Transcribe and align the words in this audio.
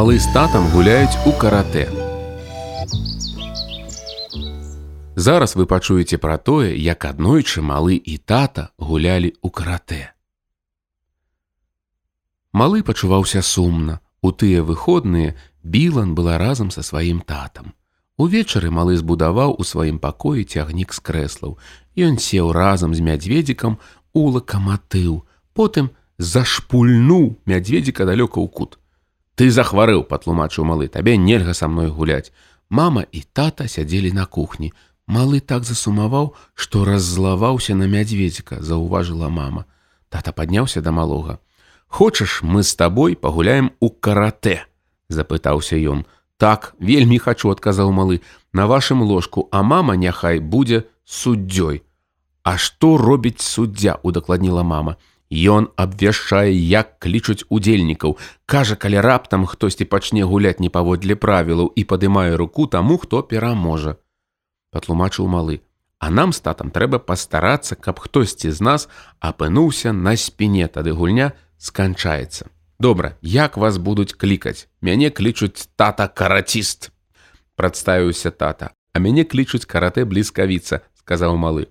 Малы 0.00 0.16
з 0.18 0.32
татам 0.32 0.64
гуляюць 0.72 1.12
у 1.28 1.32
каратэ. 1.36 1.82
Зараз 5.12 5.52
вы 5.60 5.66
пачуеце 5.68 6.16
пра 6.16 6.38
тое, 6.40 6.72
як 6.72 7.04
аднойчы 7.04 7.60
малы 7.60 8.00
і 8.00 8.16
тата 8.16 8.64
гулялі 8.80 9.28
ў 9.44 9.48
каратэ. 9.52 10.00
Малы 12.56 12.80
пачуваўся 12.80 13.44
сумна. 13.44 14.00
У 14.24 14.32
тыя 14.32 14.64
выходныя 14.64 15.36
Білан 15.60 16.16
была 16.16 16.40
разам 16.40 16.72
са 16.72 16.80
сваім 16.80 17.20
татам. 17.20 17.76
Увечары 18.16 18.72
малы 18.72 18.96
збудаваў 18.96 19.52
у 19.60 19.68
сваім 19.68 20.00
пакоі 20.00 20.48
цягнік 20.48 20.96
з 20.96 21.00
крэслаў. 21.04 21.60
Ён 22.00 22.16
сеў 22.16 22.56
разам 22.56 22.96
з 22.96 23.04
мядзведзікам 23.04 23.76
у 24.16 24.28
лакаматыў, 24.32 25.28
потым 25.52 25.92
зашпульнуў 26.16 27.36
мядзведзіка 27.44 28.08
далёка 28.08 28.40
ў 28.40 28.48
кут. 28.48 28.79
Ты 29.40 29.46
захварэў, 29.48 30.02
патлумачыў 30.04 30.66
малы, 30.68 30.86
табе 30.92 31.16
нельга 31.16 31.54
са 31.56 31.64
мной 31.64 31.88
гуляць. 31.88 32.28
Мама 32.68 33.06
і 33.08 33.22
тата 33.32 33.64
сядзелі 33.72 34.12
на 34.12 34.26
кухні. 34.26 34.68
Малы 35.08 35.40
так 35.40 35.64
засумаваў, 35.64 36.34
што 36.52 36.84
раззлаваўся 36.84 37.72
на 37.72 37.88
мядзведзіка, 37.88 38.60
заўважыла 38.60 39.32
мама. 39.32 39.64
Тата 40.12 40.36
падняўся 40.36 40.84
да 40.84 40.92
малога. 40.92 41.38
Хочаш, 41.88 42.42
мы 42.44 42.60
з 42.62 42.76
табой 42.76 43.16
пагуляем 43.16 43.72
у 43.80 43.88
каратэ, 43.88 44.68
запытаўся 45.08 45.80
ён. 45.80 46.04
Так, 46.36 46.76
вельмі 46.76 47.16
хачу, 47.16 47.48
адказаў 47.48 47.96
малы, 47.96 48.20
на 48.52 48.68
вашым 48.68 49.00
ложку, 49.00 49.48
а 49.50 49.64
мама 49.64 49.96
няхай 49.96 50.44
будзе 50.44 50.84
суддзёй. 51.08 51.80
А 52.44 52.58
што 52.60 52.98
робіць 53.00 53.40
суддзя, 53.40 53.96
удакладніла 54.04 54.68
мама. 54.68 55.00
Ён 55.30 55.70
абвяшчае, 55.78 56.50
як 56.50 56.98
клічуць 56.98 57.46
удзельнікаў, 57.48 58.18
кажа, 58.50 58.74
калі 58.74 58.98
раптам 58.98 59.46
хтосьці 59.46 59.86
пачне 59.86 60.26
гуляць 60.26 60.58
не 60.58 60.70
паводле 60.74 61.14
правілаў 61.14 61.70
і 61.70 61.84
падымае 61.86 62.34
руку 62.34 62.66
таму, 62.66 62.98
хто 62.98 63.22
пераможа. 63.22 63.96
Патлумачыў 64.74 65.30
малы. 65.30 65.62
А 66.00 66.10
нам 66.10 66.32
з 66.32 66.40
татам 66.40 66.74
трэба 66.74 66.98
пастарацца, 66.98 67.76
каб 67.76 68.00
хтосьці 68.00 68.50
з 68.50 68.60
нас 68.60 68.88
апынуўся 69.20 69.92
на 69.92 70.16
спіне, 70.16 70.66
тады 70.66 70.90
гульня 70.90 71.32
сканчаецца. 71.58 72.50
Добра, 72.80 73.14
як 73.20 73.56
вас 73.56 73.76
будуць 73.78 74.16
клікаць. 74.16 74.66
Мяне 74.80 75.10
клічуць 75.10 75.68
тата 75.76 76.08
караціст. 76.08 76.90
Прадставіўся 77.54 78.30
тата, 78.30 78.72
а 78.94 78.98
мяне 78.98 79.22
клічуць 79.28 79.68
каратэ 79.68 80.08
бліскавіца, 80.08 80.80
сказаў 81.04 81.36
малы. 81.36 81.68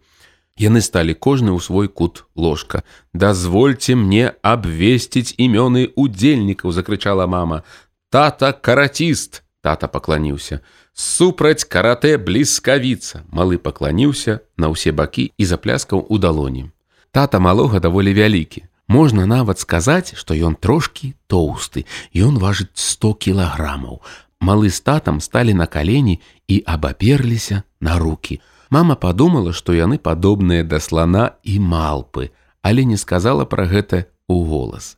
Яны 0.60 0.84
сталі 0.84 1.16
кожны 1.16 1.56
ў 1.56 1.64
свой 1.64 1.88
кут 1.88 2.26
ложка. 2.36 2.84
Дазвольце 3.16 3.96
мне 3.96 4.36
абвесціць 4.44 5.40
імёны 5.40 5.96
удзельнікаў, 5.96 6.76
закрычала 6.76 7.28
мама. 7.32 7.64
Тата 8.12 8.52
караціст, 8.52 9.44
тата 9.64 9.88
пакланіўся. 9.88 10.60
Супраць 10.92 11.64
каратэ 11.64 12.20
бліскавіца, 12.20 13.24
малы 13.32 13.56
пакланіўся 13.56 14.44
на 14.60 14.68
ўсе 14.76 14.92
бакі 14.92 15.32
і 15.40 15.44
запляскаў 15.48 16.04
у 16.12 16.20
далоні. 16.20 16.76
Тата 17.16 17.40
малога 17.40 17.80
даволі 17.80 18.12
вялікі. 18.12 18.68
Можна 18.90 19.24
нават 19.30 19.64
сказаць, 19.64 20.18
што 20.18 20.36
ён 20.36 20.60
трошкі 20.60 21.16
тоўсты. 21.32 21.86
Ён 22.12 22.36
важыць 22.36 22.76
100 22.76 23.14
кілаграмаў. 23.16 24.04
Малы 24.44 24.68
з 24.68 24.82
татам 24.84 25.24
сталі 25.24 25.54
на 25.54 25.72
калені 25.72 26.20
і 26.48 26.64
абаперліся 26.66 27.64
на 27.80 27.96
руки. 27.96 28.42
Мама 28.70 28.96
падумала, 28.96 29.54
што 29.54 29.74
яны 29.74 29.98
падобныя 29.98 30.64
да 30.64 30.80
слана 30.80 31.34
і 31.44 31.60
малпы, 31.60 32.30
але 32.62 32.86
не 32.86 32.98
сказала 32.98 33.46
пра 33.46 33.66
гэта 33.66 34.06
ў 34.30 34.46
голас. 34.46 34.98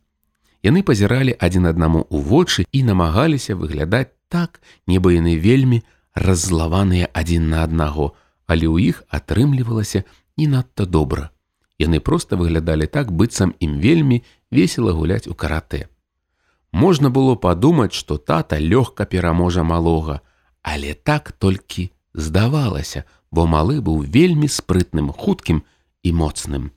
Яны 0.62 0.84
пазіралі 0.84 1.34
адзін 1.40 1.72
аднаму 1.72 2.04
ў 2.12 2.18
вочы 2.22 2.66
і 2.72 2.84
намагаліся 2.84 3.56
выглядаць 3.56 4.12
так, 4.28 4.60
нібы 4.88 5.16
яны 5.18 5.40
вельмі 5.40 5.82
раззлаваныя 6.16 7.08
адзін 7.14 7.48
на 7.50 7.64
аднаго, 7.64 8.12
але 8.46 8.68
ў 8.68 8.92
іх 8.92 9.04
атрымлівалася 9.08 10.04
не 10.38 10.48
надта 10.52 10.86
добра. 10.86 11.32
Яны 11.80 12.04
проста 12.04 12.36
выглядалі 12.36 12.86
так 12.86 13.12
быццам 13.12 13.56
ім 13.60 13.80
вельмі 13.80 14.22
весела 14.52 14.92
гуляць 14.92 15.28
у 15.32 15.34
каратэ. 15.34 15.88
Можна 16.72 17.10
было 17.10 17.36
падумаць, 17.36 17.96
што 17.96 18.18
тата 18.18 18.60
лёгка 18.60 19.08
пераможа 19.08 19.64
малога, 19.64 20.22
але 20.62 20.94
так 20.94 21.32
толькі 21.32 21.92
здавалася, 22.14 23.04
бо 23.32 23.48
малы 23.48 23.80
быў 23.82 24.04
вельмі 24.04 24.48
спрытным, 24.48 25.12
хуткім 25.12 25.64
і 26.04 26.12
моцным. 26.12 26.72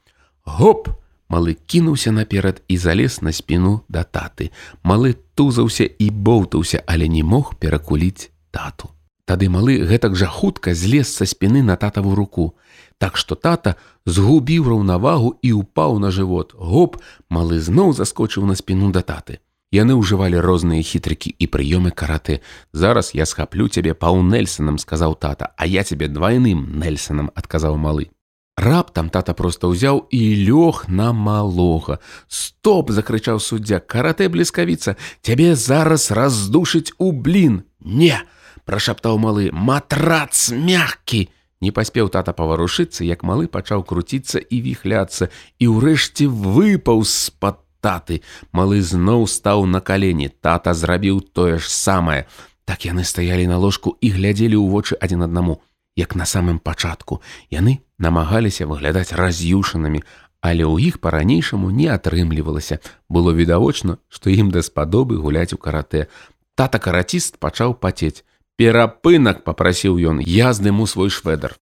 Гоп! 0.44 0.88
Малы 1.28 1.56
кінуўся 1.66 2.12
наперад 2.12 2.62
і 2.68 2.76
залез 2.78 3.22
на 3.22 3.32
спіну 3.32 3.80
да 3.88 4.04
таты. 4.04 4.50
Малы 4.84 5.16
тузаўся 5.34 5.84
і 5.84 6.10
боўтаўся, 6.10 6.84
але 6.86 7.08
не 7.08 7.24
мог 7.24 7.54
перакуліць 7.58 8.30
тату. 8.52 8.92
Тады 9.24 9.48
малы 9.48 9.80
гэтак 9.88 10.14
жа 10.20 10.28
хутка 10.28 10.74
злез 10.76 11.08
са 11.08 11.24
спіны 11.24 11.64
на 11.64 11.76
татаву 11.80 12.14
руку. 12.14 12.52
Так 12.98 13.16
што 13.16 13.34
тата 13.34 13.74
згубіў 14.06 14.68
раўнавагу 14.68 15.34
і 15.40 15.56
ўпаў 15.64 15.98
на 15.98 16.12
жывот. 16.12 16.52
Гоп, 16.54 17.00
малы 17.32 17.58
зноў 17.58 17.96
заскочыў 17.96 18.44
на 18.44 18.54
спіну 18.54 18.92
да 18.92 19.00
таты. 19.00 19.40
Яны 19.74 19.98
ўжывалі 19.98 20.38
розныя 20.38 20.86
хітрыкі 20.86 21.34
і 21.34 21.50
прыёмы 21.50 21.90
караты. 21.90 22.38
Зараз 22.70 23.10
я 23.10 23.26
схаплю 23.26 23.66
цябе 23.66 23.90
паў 23.90 24.22
Нельсонам, 24.22 24.78
сказаў 24.78 25.18
тата, 25.18 25.50
а 25.58 25.66
я 25.66 25.82
цябе 25.82 26.06
двайным 26.06 26.78
Нельсонам 26.78 27.34
адказаў 27.34 27.74
малы. 27.74 28.06
Раптам 28.54 29.10
тата 29.10 29.34
проста 29.34 29.66
ўзяў 29.66 30.06
і 30.14 30.22
лёг 30.46 30.86
на 30.86 31.10
малога. 31.10 31.98
Стоп! 32.30 32.94
закрычаў 32.94 33.42
суддзя, 33.42 33.82
каратэ 33.82 34.30
бліскавіца, 34.30 34.94
цябе 35.26 35.58
зараз 35.58 36.14
раздушыць 36.14 36.94
у 37.02 37.10
блін. 37.10 37.66
Не! 37.82 38.22
прашаптаў 38.62 39.18
малы, 39.18 39.50
матрац 39.50 40.54
мягкі. 40.54 41.26
Не 41.58 41.74
паспеў 41.74 42.14
тата 42.14 42.30
паварушыцца, 42.30 43.02
як 43.02 43.26
малы 43.26 43.50
пачаў 43.50 43.82
круціцца 43.82 44.38
і 44.38 44.56
віхляцца 44.62 45.34
і 45.58 45.66
ўрэшце 45.66 46.30
выпаў 46.30 47.02
з-пад 47.02 47.63
таты. 47.84 48.20
Малы 48.56 48.80
зноў 48.80 49.28
стаў 49.28 49.68
на 49.68 49.84
калені. 49.84 50.32
Тата 50.40 50.72
зрабіў 50.72 51.20
тое 51.20 51.60
ж 51.60 51.68
самае. 51.68 52.24
Так 52.64 52.88
яны 52.88 53.04
стаялі 53.04 53.46
на 53.46 53.60
ложку 53.60 53.96
і 54.00 54.08
глядзелі 54.16 54.56
ў 54.56 54.66
вочы 54.72 54.96
адзін 54.96 55.28
аднаму. 55.28 55.60
Як 55.94 56.16
на 56.18 56.24
самым 56.26 56.58
пачатку 56.58 57.20
яны 57.52 57.84
намагаліся 58.02 58.66
выглядаць 58.66 59.14
раз'юшанымі, 59.14 60.02
але 60.44 60.64
ў 60.64 60.92
іх 60.92 61.00
па-ранейшаму 61.04 61.70
не 61.70 61.88
атрымлівалася. 61.92 62.80
Было 63.08 63.32
відавочна, 63.36 64.00
што 64.08 64.32
ім 64.32 64.50
даспадобы 64.50 65.20
гуляць 65.20 65.52
у 65.52 65.58
каратэ. 65.60 66.08
Тата 66.56 66.78
караціст 66.78 67.38
пачаў 67.38 67.76
пацець. 67.78 68.24
Перапынак 68.56 69.42
попрасіў 69.44 69.98
ён, 69.98 70.20
я 70.20 70.52
здыму 70.52 70.86
свой 70.86 71.10
шведар. 71.10 71.56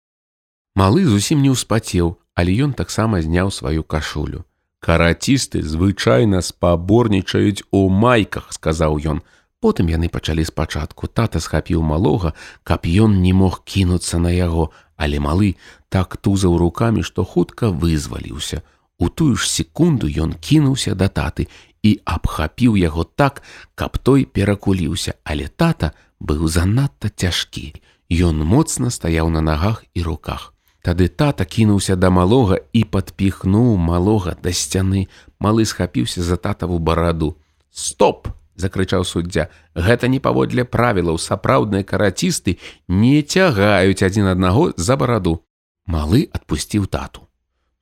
Малы 0.74 1.04
зусім 1.04 1.40
не 1.44 1.52
ўспацеў, 1.52 2.16
але 2.34 2.56
ён 2.64 2.72
таксама 2.72 3.20
зняў 3.22 3.52
сваю 3.52 3.84
кашулю. 3.84 4.44
Карацісты 4.82 5.62
звычайна 5.62 6.42
спаборнічаюць 6.42 7.62
у 7.70 7.86
майках, 7.86 8.50
сказаў 8.50 8.98
ён. 8.98 9.22
Потым 9.62 9.86
яны 9.86 10.10
пачалі 10.10 10.42
спачатку. 10.42 11.06
Тата 11.06 11.38
схапіў 11.38 11.86
малога, 11.86 12.34
каб 12.66 12.82
ён 12.90 13.22
не 13.22 13.30
мог 13.30 13.62
кінуцца 13.62 14.18
на 14.18 14.34
яго, 14.34 14.74
але 14.98 15.22
малы 15.22 15.54
так 15.86 16.18
тузаў 16.18 16.58
рукамі, 16.58 17.06
што 17.06 17.22
хутка 17.22 17.70
вызваліўся. 17.70 18.66
У 18.98 19.06
тую 19.06 19.38
ж 19.38 19.46
секунду 19.46 20.10
ён 20.10 20.34
кінуўся 20.34 20.98
да 20.98 21.06
таты 21.06 21.46
і 21.86 22.02
абхапіў 22.02 22.74
яго 22.74 23.06
так, 23.06 23.46
каб 23.78 24.02
той 24.02 24.26
перакуліўся, 24.26 25.14
але 25.22 25.46
тата 25.46 25.94
быў 26.18 26.50
занадта 26.50 27.06
цяжкі. 27.06 27.70
Ён 28.10 28.42
моцна 28.42 28.90
стаяў 28.90 29.30
на 29.30 29.46
нагах 29.46 29.86
і 29.94 30.02
руках. 30.02 30.51
Тады 30.82 31.06
тата 31.08 31.44
кінуўся 31.46 31.94
да 31.94 32.10
малога 32.10 32.58
і 32.74 32.82
падпіхнуў 32.84 33.78
малога 33.78 34.34
да 34.42 34.50
сцяны. 34.50 35.06
Малы 35.38 35.64
схапіўся 35.64 36.22
за 36.22 36.36
татаву 36.36 36.78
бараду. 36.78 37.36
Стоп! 37.70 38.28
закрычаў 38.56 39.04
суддзя. 39.04 39.48
Гэта 39.74 40.08
не 40.08 40.20
паводле 40.20 40.64
правілаў 40.64 41.18
сапраўдныя 41.18 41.86
карацісты 41.86 42.58
не 42.88 43.22
цягаюць 43.22 44.02
адзін 44.02 44.28
аднаго 44.34 44.72
за 44.76 44.96
бараду. 44.96 45.40
Малы 45.86 46.28
адпусціў 46.32 46.86
тату. 46.86 47.26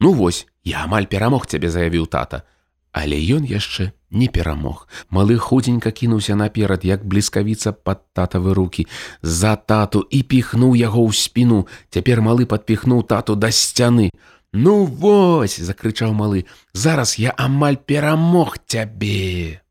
Ну 0.01 0.13
вось, 0.13 0.47
я 0.65 0.85
амаль 0.85 1.11
перамог 1.11 1.47
цябе 1.47 1.69
заявіў 1.71 2.07
тата. 2.07 2.45
Але 2.93 3.17
ён 3.37 3.47
яшчэ 3.47 3.93
не 4.11 4.27
перамог. 4.27 4.89
Малы 5.11 5.39
худзенька 5.39 5.91
кінуўся 5.91 6.35
наперад, 6.35 6.85
як 6.85 7.07
бліскавіца 7.07 7.73
пад 7.73 8.03
татавы 8.13 8.55
руки, 8.55 8.87
за 9.23 9.55
тату 9.57 10.03
і 10.11 10.23
піхнуў 10.23 10.75
яго 10.75 11.07
ў 11.07 11.15
спіну. 11.15 11.67
Цяпер 11.91 12.21
малы 12.21 12.47
падпіхнуў 12.51 13.07
тату 13.07 13.39
да 13.39 13.55
сцяны. 13.55 14.11
Ну 14.53 14.85
вось, 14.85 15.63
закрычаў 15.63 16.11
малы, 16.11 16.51
зараз 16.75 17.19
я 17.23 17.31
амаль 17.39 17.79
перамог 17.79 18.59
цябе. 18.67 19.63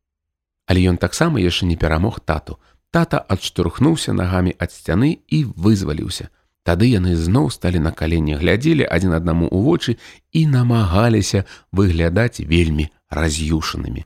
Але 0.72 0.80
ён 0.88 0.95
таксама 0.95 1.44
яшчэ 1.44 1.68
не 1.68 1.75
перамог 1.75 2.24
тату. 2.24 2.56
Тата 2.89 3.19
адштурхнуўся 3.19 4.15
нагамі 4.15 4.56
ад 4.56 4.72
сцяны 4.72 5.19
і 5.27 5.44
вызваліўся. 5.44 6.31
Тады 6.69 6.86
яны 6.86 7.16
зноў 7.18 7.48
сталі 7.50 7.80
на 7.81 7.89
калені, 7.89 8.36
глядзелі 8.38 8.86
адзін 8.86 9.18
аднаму 9.18 9.48
ў 9.50 9.57
вочы 9.66 9.92
і 10.38 10.45
намагаліся 10.54 11.42
выглядаць 11.74 12.45
вельмі 12.45 12.86
раз'юшанымі. 13.10 14.06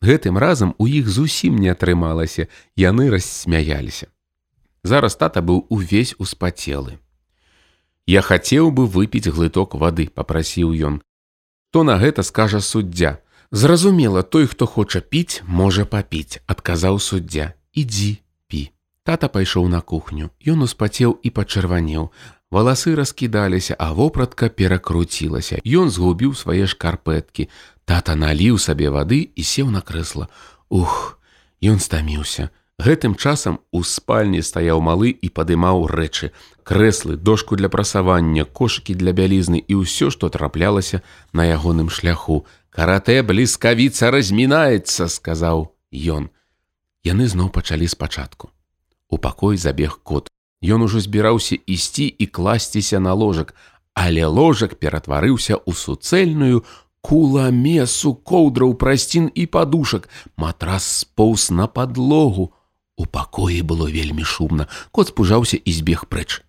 Гэтым 0.00 0.40
разам 0.40 0.72
у 0.80 0.86
іх 0.88 1.10
зусім 1.12 1.58
не 1.60 1.68
атрымалася, 1.68 2.48
яны 2.80 3.10
рассмяяліся. 3.12 4.08
Зараз 4.88 5.20
тата 5.20 5.44
быў 5.44 5.66
увесь 5.68 6.14
успацелы. 6.16 6.96
Я 8.08 8.24
хацеў 8.24 8.72
бы 8.72 8.88
выпіць 8.88 9.28
глыток 9.28 9.76
вады, 9.76 10.08
попрасіў 10.08 10.72
ён. 10.72 11.04
То 11.76 11.84
на 11.84 12.00
гэта 12.00 12.24
скажа 12.24 12.64
суддзя. 12.64 13.18
Зразумела, 13.52 14.22
той, 14.24 14.48
хто 14.48 14.64
хоча 14.64 15.04
піць, 15.04 15.44
можа 15.44 15.84
папіць, 15.84 16.40
адказаў 16.48 17.04
суддзя. 17.04 17.52
Ідзі. 17.76 18.24
Тата 19.08 19.28
пайшоў 19.32 19.70
на 19.72 19.80
кухню. 19.80 20.26
Ён 20.44 20.68
успацеў 20.68 21.14
і 21.24 21.30
пачырванеў. 21.32 22.10
Валасы 22.52 22.92
раскідаліся, 22.92 23.72
а 23.78 23.96
вопратка 23.96 24.52
перакруцілася. 24.52 25.64
Ён 25.64 25.88
згубіў 25.88 26.34
свае 26.36 26.68
шкарпэткі. 26.68 27.48
Тата 27.88 28.12
наліў 28.20 28.58
сабе 28.60 28.92
вады 28.92 29.32
і 29.32 29.42
сеў 29.48 29.72
на 29.72 29.80
крэсла. 29.80 30.28
Ух, 30.68 31.16
ён 31.64 31.80
стаміўся. 31.80 32.52
Гэтым 32.76 33.16
часам 33.16 33.64
у 33.72 33.80
спальні 33.80 34.44
стаяў 34.44 34.84
малы 34.84 35.16
і 35.16 35.32
падымаў 35.32 35.88
рэчы. 35.88 36.36
Крэслы, 36.60 37.16
дошку 37.16 37.56
для 37.56 37.72
прасавання, 37.72 38.44
кошыкі 38.44 38.92
для 38.92 39.16
бялізны 39.16 39.56
і 39.56 39.88
ўсё, 39.88 40.12
што 40.12 40.28
траплялася 40.28 41.00
на 41.32 41.48
ягоным 41.48 41.88
шляху. 41.88 42.44
Каратэ 42.68 43.24
бліскавіца 43.24 44.12
размінаецца, 44.12 45.08
сказаў 45.08 45.72
ён. 45.96 46.28
Яны 47.08 47.24
зноў 47.24 47.48
пачалі 47.48 47.88
спачатку. 47.88 48.52
У 49.08 49.18
пакой 49.18 49.56
забег 49.56 50.00
кот. 50.02 50.28
Ён 50.62 50.82
ужо 50.82 51.00
збіраўся 51.00 51.56
ісці 51.66 52.06
і 52.18 52.26
класціся 52.26 53.00
на 53.00 53.14
ложак, 53.14 53.54
але 53.94 54.26
ложак 54.26 54.74
ператварыўся 54.78 55.54
ў 55.54 55.72
суцэльную 55.72 56.66
куламесу 57.00 58.14
коўдраў 58.14 58.74
прасцін 58.74 59.30
і 59.34 59.46
падушак. 59.46 60.08
Матрас 60.36 60.84
споўз 61.06 61.50
на 61.50 61.66
падлогу. 61.66 62.52
У 62.98 63.06
пакоі 63.06 63.62
было 63.62 63.86
вельмі 63.86 64.26
шумна. 64.26 64.66
Кот 64.90 65.14
спужаўся 65.14 65.56
і 65.56 65.70
збег 65.72 66.10
прэч. 66.10 66.42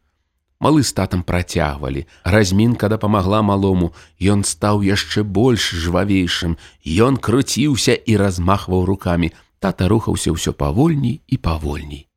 Малы 0.59 0.83
з 0.83 0.91
татам 0.91 1.23
працягвалі. 1.23 2.03
Размінка 2.25 2.89
дапамагла 2.89 3.41
малому. 3.41 3.93
Ён 4.19 4.43
стаў 4.43 4.83
яшчэ 4.83 5.23
больш 5.23 5.71
жвавейшым. 5.71 6.57
Ён 6.83 7.21
круціўся 7.21 7.93
і 7.93 8.17
размахваў 8.17 8.83
рукамі. 8.83 9.31
Тата 9.59 9.87
рухаўся 9.87 10.35
ўсё 10.35 10.51
павольней 10.51 11.21
і 11.27 11.37
павольней. 11.37 12.08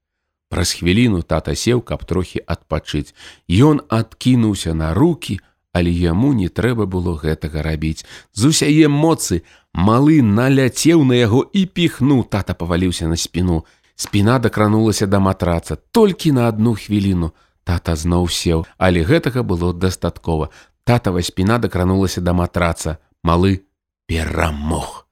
Праз 0.53 0.75
хвіліну 0.77 1.23
тата 1.25 1.55
сеў, 1.57 1.81
каб 1.81 2.05
трохі 2.05 2.43
адпачыць. 2.45 3.17
Ён 3.49 3.81
адкінуўся 3.89 4.75
на 4.77 4.93
руки, 4.93 5.39
але 5.73 5.89
яму 5.89 6.37
не 6.37 6.53
трэба 6.53 6.85
было 6.85 7.17
гэтага 7.17 7.65
рабіць. 7.65 8.05
З 8.37 8.53
усяе 8.53 8.85
моцы 8.85 9.49
малы 9.73 10.21
наляцеў 10.21 11.09
на 11.09 11.17
яго 11.17 11.49
і 11.57 11.65
піхнуў, 11.65 12.29
тата 12.29 12.53
паваліўся 12.53 13.09
на 13.09 13.17
спіну. 13.17 13.65
Спіна 13.97 14.37
дакранулася 14.39 15.09
да 15.09 15.25
матраца 15.25 15.81
толькі 15.91 16.37
на 16.37 16.53
одну 16.53 16.77
хвіліну. 16.77 17.33
Тата 17.65 17.97
зноў 17.97 18.29
сеў, 18.29 18.69
але 18.77 19.09
гэтага 19.09 19.41
было 19.41 19.73
дастаткова. 19.73 20.53
Татава 20.85 21.23
спіна 21.23 21.57
дакранулася 21.59 22.21
да 22.21 22.37
матраца. 22.37 22.99
Малы 23.25 23.65
перамог. 24.05 25.09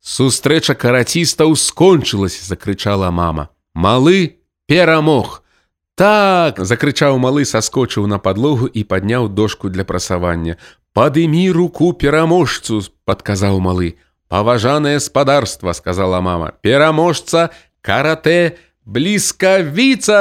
Сустрэча 0.00 0.72
карацістаў 0.72 1.56
скончылась, 1.60 2.40
закрычала 2.40 3.10
мама. 3.10 3.52
Малы 3.74 4.37
перамог. 4.68 5.42
Так 5.98 6.60
закрычаў 6.62 7.18
малы 7.18 7.42
саскочыў 7.48 8.06
на 8.06 8.20
падлогу 8.22 8.68
і 8.70 8.84
падняў 8.84 9.26
дошку 9.26 9.72
для 9.72 9.82
прасавання 9.82 10.54
падымі 10.94 11.50
руку 11.50 11.90
пераможцу 11.92 12.84
падказаў 13.08 13.58
малы 13.58 13.98
паважанае 14.28 15.00
спадарства 15.00 15.72
сказала 15.72 16.20
мама. 16.20 16.52
Пераможца 16.62 17.50
каратэ 17.82 18.60
бліскавіца. 18.84 20.20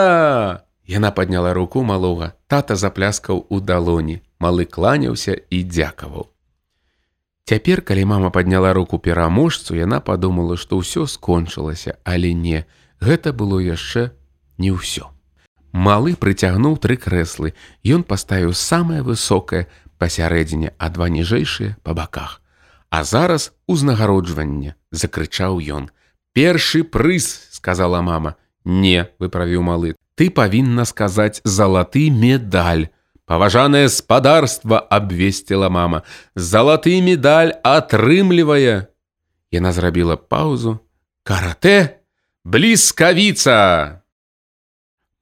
Яна 0.88 1.12
подняла 1.12 1.54
руку 1.54 1.84
малога 1.84 2.34
тата 2.48 2.80
запляскаў 2.80 3.46
у 3.50 3.60
далоні 3.60 4.24
малы 4.40 4.66
кланяўся 4.66 5.36
і 5.36 5.64
дзякаваў 5.64 6.32
Цяпер 7.48 7.82
калі 7.82 8.04
мама 8.06 8.30
подняла 8.32 8.74
руку 8.74 9.00
пераможцу 9.00 9.76
яна 9.76 10.00
подумала 10.00 10.58
што 10.58 10.80
ўсё 10.80 11.06
скончылася 11.06 12.00
але 12.04 12.34
не 12.34 12.64
гэта 13.04 13.36
было 13.36 13.60
яшчэ 13.60 14.17
не 14.58 14.74
ўсё. 14.74 15.14
Малы 15.74 16.16
прыцягнуў 16.16 16.78
тры 16.82 16.98
крэслы, 16.98 17.54
Ён 17.86 18.04
паставіў 18.04 18.54
самае 18.54 19.02
высокае 19.04 19.68
пасярэдзіне, 19.98 20.74
а 20.78 20.90
два 20.90 21.10
ніжэйшыя 21.10 21.78
па 21.84 21.94
баках. 21.94 22.42
А 22.90 23.04
зараз 23.04 23.54
узнагароджванне 23.68 24.76
закрычаў 24.92 25.60
ён. 25.60 25.90
Першы 26.34 26.84
прыз, 26.84 27.50
сказала 27.52 28.02
мама. 28.02 28.36
Не, 28.64 29.10
выправіў 29.20 29.62
малы. 29.62 29.96
Ты 30.16 30.30
павінна 30.30 30.86
сказаць 30.86 31.42
залаты 31.44 32.10
медаль. 32.10 32.90
Паважанае 33.26 33.90
спадарства 33.90 34.80
абвесціла 34.80 35.70
мама. 35.70 36.04
Залаты 36.36 37.02
медаль 37.02 37.54
атрымлівае. 37.64 38.88
Яна 39.52 39.72
зрабіла 39.76 40.16
паўзу. 40.16 40.80
Каратэ, 41.28 42.00
бліскавіца! 42.46 44.02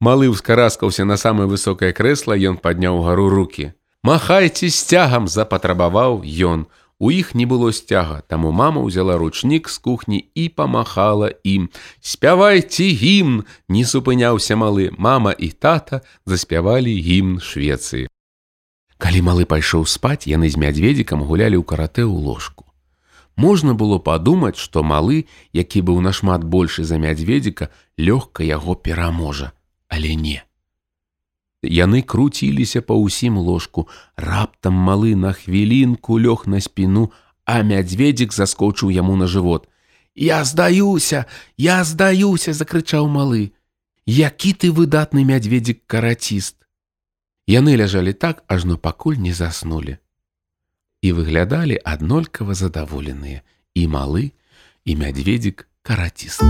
Малы 0.00 0.28
ўскараскаўся 0.28 1.08
на 1.08 1.16
самае 1.16 1.48
высокае 1.48 1.92
крэсла, 1.96 2.36
ён 2.36 2.60
падняў 2.60 3.00
гару 3.00 3.30
руки. 3.32 3.72
Махайце 4.04 4.68
сцягам 4.68 5.24
запатрабаваў 5.26 6.20
ён. 6.20 6.66
У 7.00 7.08
іх 7.12 7.32
не 7.34 7.44
было 7.48 7.72
сцяга, 7.72 8.20
таму 8.28 8.52
мама 8.52 8.84
ўзяла 8.84 9.16
ручнік 9.16 9.68
з 9.72 9.76
кухні 9.80 10.20
і 10.36 10.48
памахала 10.52 11.32
ім. 11.44 11.68
Спявайце 12.00 12.92
гімн, 12.92 13.44
не 13.68 13.84
супыняўся 13.88 14.56
малы, 14.56 14.92
мама 14.96 15.32
і 15.32 15.48
тата 15.48 16.00
заспявалі 16.24 16.92
гімн 16.92 17.40
Швецыі. 17.40 18.08
Калі 19.00 19.20
малы 19.24 19.44
пайшоў 19.48 19.88
спаць, 19.88 20.28
яны 20.28 20.48
з 20.52 20.60
мядзведзікам 20.60 21.24
гулялі 21.24 21.56
ў 21.56 21.64
каратэ 21.64 22.04
ў 22.04 22.16
ложку. 22.20 22.68
Можна 23.36 23.72
было 23.72 23.96
падумаць, 24.00 24.56
што 24.60 24.84
малы, 24.84 25.24
які 25.52 25.84
быў 25.84 26.00
нашмат 26.00 26.44
большы 26.44 26.84
за 26.84 26.96
мядзведзіка, 26.96 27.68
лёгка 27.96 28.44
яго 28.44 28.76
пераможа 28.76 29.56
але 29.96 30.16
не. 30.16 30.42
Яны 31.64 32.02
круціліся 32.02 32.84
па 32.84 32.94
ўсім 32.94 33.40
ложку, 33.40 33.88
раптам 34.16 34.76
малы 34.76 35.16
на 35.16 35.32
хвілінку 35.32 36.20
лёг 36.20 36.44
на 36.46 36.60
спіну, 36.60 37.10
а 37.44 37.62
мядзведзік 37.62 38.36
заскочыў 38.36 38.92
яму 38.92 39.16
на 39.16 39.26
жывот. 39.26 39.66
Я 40.14 40.44
здаюся, 40.44 41.26
я 41.56 41.82
здаюся, 41.84 42.52
закрычаў 42.52 43.08
малы. 43.08 43.52
Які 44.06 44.52
ты 44.52 44.70
выдатны 44.70 45.24
мядзведзік 45.24 45.82
караціст. 45.86 46.56
Яны 47.48 47.76
ляжалі 47.76 48.12
так, 48.12 48.44
ажно 48.46 48.78
пакуль 48.78 49.16
не 49.16 49.34
заснулі. 49.34 49.98
І 51.02 51.12
выглядалі 51.12 51.80
аднолькава 51.84 52.54
задаволеныя 52.54 53.42
і 53.74 53.82
малы 53.88 54.30
і 54.84 54.96
мядзведзік 54.96 55.68
караціст. 55.82 56.42